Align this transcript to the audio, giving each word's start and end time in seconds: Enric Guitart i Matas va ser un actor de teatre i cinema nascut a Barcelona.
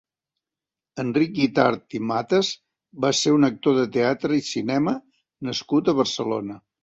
Enric 1.01 1.33
Guitart 1.39 1.95
i 1.99 2.01
Matas 2.11 2.49
va 3.05 3.11
ser 3.19 3.35
un 3.37 3.47
actor 3.49 3.77
de 3.81 3.85
teatre 3.99 4.41
i 4.41 4.45
cinema 4.49 4.97
nascut 5.51 5.93
a 5.93 5.97
Barcelona. 6.03 6.59